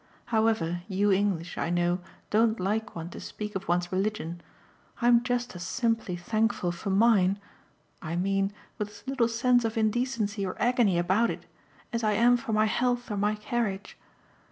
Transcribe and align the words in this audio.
However, 0.33 0.81
you 0.87 1.11
English, 1.11 1.59
I 1.59 1.69
know, 1.69 1.99
don't 2.31 2.59
like 2.59 2.95
one 2.95 3.11
to 3.11 3.19
speak 3.19 3.53
of 3.55 3.67
one's 3.67 3.91
religion. 3.91 4.41
I'm 4.99 5.21
just 5.21 5.55
as 5.55 5.61
simply 5.61 6.15
thankful 6.15 6.71
for 6.71 6.89
mine 6.89 7.37
I 8.01 8.15
mean 8.15 8.51
with 8.79 8.89
as 8.89 9.03
little 9.07 9.27
sense 9.27 9.63
of 9.63 9.77
indecency 9.77 10.43
or 10.43 10.59
agony 10.59 10.97
about 10.97 11.29
it 11.29 11.45
as 11.93 12.03
I 12.03 12.13
am 12.13 12.35
for 12.35 12.51
my 12.51 12.65
health 12.65 13.11
or 13.11 13.17
my 13.17 13.35
carriage. 13.35 13.95